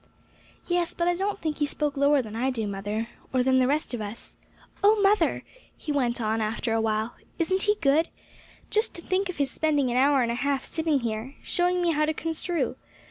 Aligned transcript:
"Yes, 0.65 0.95
but 0.95 1.07
I 1.07 1.13
don't 1.13 1.39
think 1.39 1.57
he 1.57 1.67
spoke 1.67 1.95
lower 1.95 2.23
than 2.23 2.35
I 2.35 2.49
do, 2.49 2.65
mother, 2.65 3.09
or 3.31 3.43
than 3.43 3.59
the 3.59 3.67
rest 3.67 3.93
of 3.93 4.01
us. 4.01 4.35
O 4.83 4.99
mother!" 4.99 5.43
he 5.77 5.91
went 5.91 6.19
on, 6.19 6.41
after 6.41 6.73
a 6.73 6.81
while, 6.81 7.13
"isn't 7.37 7.61
he 7.61 7.75
good? 7.81 8.09
Just 8.71 8.95
to 8.95 9.03
think 9.03 9.29
of 9.29 9.37
his 9.37 9.51
spending 9.51 9.91
an 9.91 9.97
hour 9.97 10.23
and 10.23 10.31
a 10.31 10.41
half 10.41 10.65
sitting 10.65 11.01
here, 11.01 11.35
showing 11.43 11.83
me 11.83 11.91
how 11.91 12.05
to 12.05 12.15
construe. 12.15 12.77